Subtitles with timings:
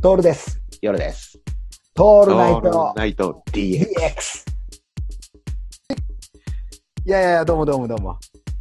[0.00, 0.60] トールです。
[0.80, 1.40] 夜です。
[1.92, 3.82] トールナイトナイト DX。
[3.82, 4.44] DX。
[7.04, 8.16] いやいや、どうもどうもどうも。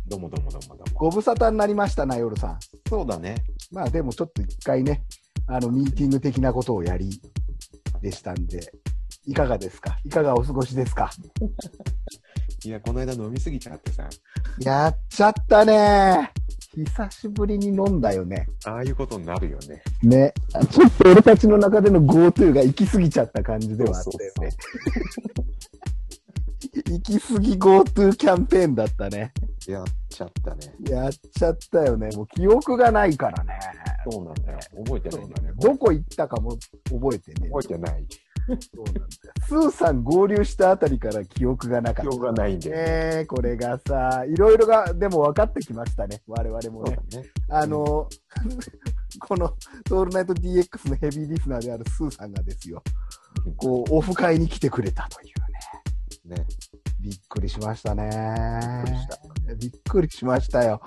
[0.08, 0.96] どうもどうもどうもどうも。
[0.96, 2.60] ご無沙汰になりましたな、夜さん。
[2.90, 3.36] そうだね。
[3.72, 5.04] まあでもちょっと一回ね、
[5.46, 7.22] あの、ミーティング的なことをやり
[8.02, 8.60] でしたんで、
[9.28, 10.00] いかがですか？
[10.06, 11.12] いかがお過ごしですか？
[12.66, 14.10] いや、この間飲みすぎちゃってさ、
[14.60, 16.32] やっちゃったね
[16.86, 18.48] 久しぶりに飲んだよね。
[18.66, 19.82] ああいうことになるよね。
[20.04, 20.34] ね。
[20.70, 24.50] ちょっと俺たちの中での GoTo が行き過ぎちゃった感じではあったよね。
[26.86, 29.32] 行き過ぎ GoTo キャンペーンだったね。
[29.68, 30.76] やっちゃったね。
[30.88, 32.10] やっちゃったよね。
[32.16, 33.60] もう記憶がないからね。
[34.10, 34.60] そうなんだよ。
[34.86, 35.54] 覚えてないんだよね。
[35.60, 36.52] どこ行ったかも
[36.92, 37.50] 覚えてね。
[37.50, 38.06] 覚えてない。
[38.48, 39.10] そうなん
[39.48, 42.12] スーさん合流したあたりから記憶がなかった。
[42.12, 43.26] 記憶がないんだよね。
[43.26, 46.22] これがさ、いろいろが、でも分かってきましたね。
[46.28, 46.98] 我々もね。
[47.12, 47.30] ね。
[47.50, 48.08] あの、
[49.20, 49.54] この、
[49.86, 52.82] トールナイト DX のヘビーリスナーであるスーさんがですよ、
[53.58, 55.32] こう、オフ会に来てくれたとい
[56.26, 56.38] うね。
[56.38, 56.46] ね。
[57.00, 58.04] びっくりしましたね。
[58.86, 59.37] びっくりした。
[59.56, 60.82] びっくりしましたよ。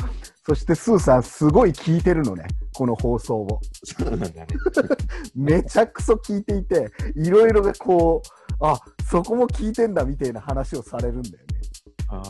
[0.47, 2.45] そしてスーさん、すごい聞いてるのね。
[2.75, 3.61] この放送を。
[3.85, 4.47] そうなんだね。
[5.35, 11.61] めちゃくそ聞いていて、いろいろがこう、あ、そこも聞いてんだみたいな話をされるんだよね。
[12.13, 12.23] あ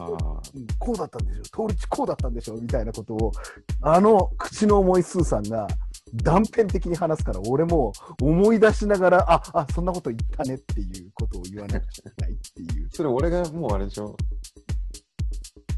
[0.79, 3.33] こうだったんでしょ、通りちこうだったんでしょみたいなことを、
[3.81, 5.67] あの口の重いスーさんが
[6.15, 12.89] 断片的に話すから、俺も思い出しながら、あ、あ、そんなこと言ったねっていうことを言わなくちゃいけないっていう。
[12.93, 14.17] それ俺がもうあれでしょ。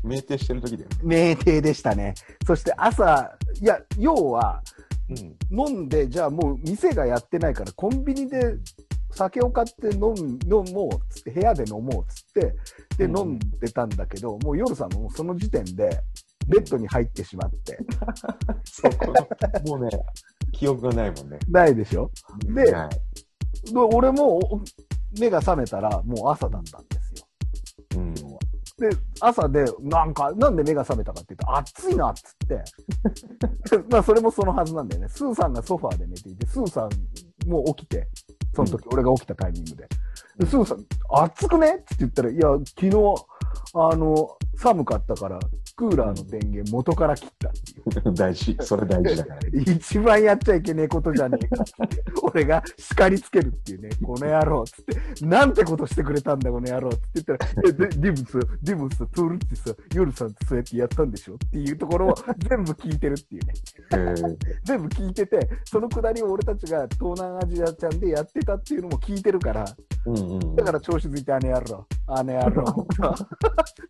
[0.05, 1.33] 酩酊してる時だよね。
[1.33, 2.15] 酩酊でしたね。
[2.47, 4.63] そして朝、いや、要は、
[5.09, 5.59] うん。
[5.71, 8.57] 飲んで、じゃあもう店がやってないから、コンビニで
[9.11, 12.55] 酒を買って飲む飲もうっつって、部屋で飲もうっつって、
[12.97, 16.01] で、うん飲んでたんだけど、もう夜さんもその時点で、
[16.49, 17.79] ベッドに入ってしまって、
[18.65, 19.13] そこ、
[19.67, 19.91] もうね、
[20.53, 21.39] 記憶がないもんね。
[21.49, 22.11] ないでしょ？
[22.55, 22.89] でない
[23.73, 24.61] で俺もお
[25.21, 27.27] 目が覚めたら、もう朝だったんですよ。
[27.97, 28.15] うん。
[28.83, 32.65] で、朝で、なんか、なんで目が覚めたかって言うと、暑いなっつって、
[33.89, 35.09] まあ、それもそのはずなんだよね。
[35.09, 38.09] スーさんがソファーで寝ていて、スーさんも起きて、
[38.53, 39.89] その時、俺が起きたタイミングで。
[40.39, 41.77] でスーさん、暑くね？
[41.77, 42.97] って言ったら、いや、昨日、
[43.75, 45.39] あの、寒かったから、
[45.77, 47.53] クーラーの電源元から切った。
[48.15, 48.57] 大事。
[48.61, 49.63] それ大事だからね。
[49.67, 51.65] 一番やっちゃいけねえことじゃねえか
[52.23, 62.15] 俺が叱りつけるっていうね、この野郎っつって、なんてことしてくれたんだ、この野郎って言ったら、え、ででもさ、でもさ、トールってさ、夜さんってそうやってやったんでしょっていうところを
[62.49, 63.53] 全部聞いてるっていうね。
[63.93, 69.65] えー全部聞いてて、そのくだりを俺たちが東南アジアちゃんでやってたっていうのも聞いてるから、
[70.07, 70.57] うんうん。
[70.57, 72.65] だから調子づいてあの野郎、あの野郎、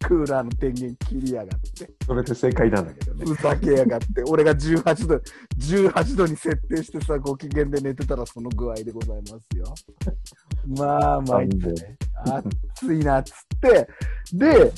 [0.04, 1.90] クーラーの電源切りやがって。
[2.06, 3.24] それで正解なんだけどね。
[3.24, 5.20] ふざけやがって、俺が18度、
[5.58, 9.74] 18度に設定してさ、ご機嫌で寝てたらその具合でございますよ。
[10.66, 11.48] まあまあ、ね、
[12.74, 13.88] 暑いなっつって、
[14.32, 14.72] で、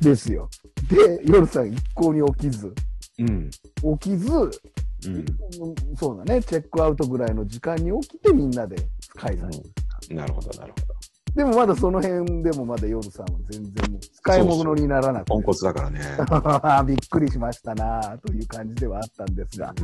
[0.00, 0.48] ですよ。
[0.88, 2.72] で、夜さん一向に起きず、
[3.18, 3.50] うん。
[3.98, 5.16] 起きず、うん。
[5.16, 5.24] うん
[5.96, 8.76] そうだね、チェックアウトぐらいの時間に起きてみんなで
[9.14, 9.50] 解散。
[10.10, 10.94] なるほど、なるほど。
[11.34, 15.30] でもまだその辺でもまだ夜さんは全然もう使い物にならなくて。
[15.30, 16.00] ポンコツだからね。
[16.86, 19.74] びっくりしましたなという感じではあったんですが。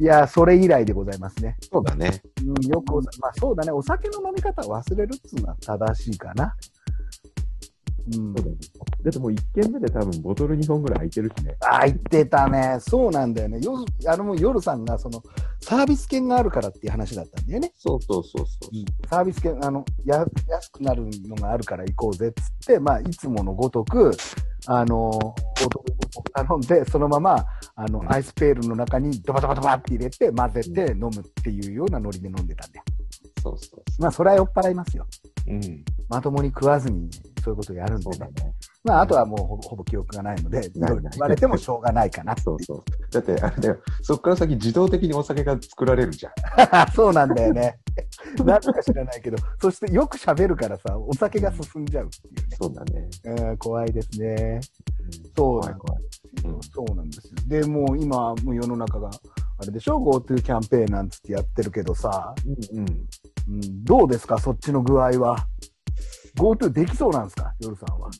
[0.00, 1.56] いや、それ以来でございますね。
[1.72, 2.22] そうだね。
[2.44, 6.54] うん、よくまあそうだね、お酒の飲み方を忘れるっつうのは正しいかな。
[8.16, 8.34] うん。
[8.34, 8.42] だ
[9.06, 11.56] ってもう1軒目で多分ボトル2本ぐらい空いてるしね。
[11.60, 12.78] あ、言ってたね。
[12.80, 13.60] そうなんだよね。
[13.60, 15.22] よあの、もう夜さんが、その、
[15.60, 17.72] サービス券があるからっていう話だったんだよね。
[17.76, 19.08] そうそうそうそう。
[19.08, 24.10] サービス券、あの、や、安くなるのがあるから行こうぜっつって、まあ、いつものごとく、
[24.66, 25.34] あの、ボ
[25.70, 32.80] トルを頼んで、そのまま、あの、アイスペールの中にドバドバドバって入れて、混ぜて飲むっていうようなノリで飲んでたんで。
[33.42, 35.06] そうそうまあ、それは酔っ払いますよ。
[35.10, 35.54] そう。
[35.54, 35.84] うん。
[36.08, 37.10] まともに食わずに、
[37.42, 38.18] そういうことをやるんでね。
[38.18, 38.54] ね。
[38.84, 42.84] まあ、あとはもうほぼほぼ記憶がないので、いろいろ言われてもしょうがないかなそううそう。
[43.12, 46.32] だってあれだよ、そっから先自動的にお酒が作られるじゃん。
[46.94, 47.78] そうなんだよね。
[48.44, 52.56] なんか知らないけど、そしてよく喋るからさ、お酒が進んじゃうっていうね。
[52.60, 53.08] そうだね。
[53.50, 54.60] うん、怖いですね。
[55.36, 57.32] そうなん怖いですようんそうなんですよ。
[57.46, 59.10] で、もう今、もう世の中が、
[59.60, 62.34] あれでしょ ?GoTo キャンペーンなんつってやってるけどさ、
[62.72, 62.86] うんうん。
[62.86, 64.38] うん、どうですか？
[64.38, 65.46] そっちの具合は。
[66.36, 67.52] GoTo できそうなんですか？
[67.60, 68.10] 夜さんは。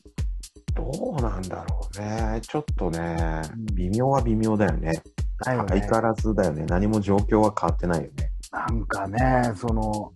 [0.75, 2.39] どうなんだろうね。
[2.41, 5.01] ちょっとねうん、微妙は微妙だよね。
[5.43, 6.65] だよね相変わらずだよね。
[6.65, 8.31] 何も状況は変わってないよね。
[8.51, 10.11] なんかね、その、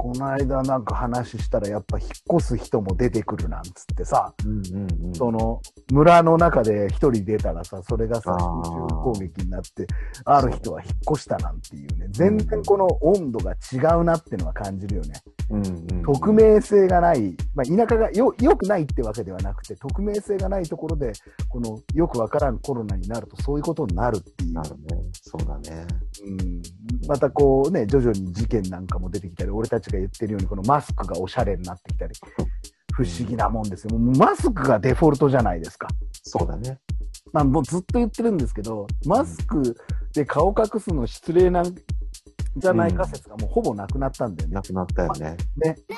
[0.00, 2.08] この間なんか話したらやっぱ引っ
[2.38, 5.14] 越す人も出てくるなんつってさ、うんうんうん。
[5.14, 5.60] その
[5.92, 9.86] 村の中で一人出たらさ、それがさ、攻撃になって、
[10.24, 15.20] ある人は引っ越したなんていうね、全然この温度が違うなってのは感じるよね。
[15.50, 21.12] うんうんうん匿名性がない、まあ、田舎がよよくないってわけではなくて、匿名性がないところで、
[21.48, 24.62] このよくわからんコロナになるとそういうことになるっていうな。
[24.62, 24.76] るね。
[25.12, 25.86] そうだね。
[26.24, 26.62] うん
[27.10, 32.14] またこうね、徐々に事件なんかも出てきたり、俺たちが言ってるように、このマスクがおしゃれになってきたり、
[32.92, 33.98] 不思議なもんですよ。
[33.98, 35.88] もうマスクがデフォルトじゃないですか。
[36.22, 36.78] そうだね。
[37.32, 39.76] まあ、もうずっと言ってるんですけど、マスク
[40.14, 41.74] で顔隠すの失礼なん
[42.56, 44.62] じゃないか説がもうほぼなくなったんだよねな。
[44.62, 45.36] くなったよね。
[45.56, 45.76] ね。
[45.88, 45.96] ラ